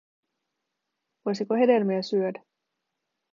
[1.25, 2.43] Voisiko hedelmiä syödä?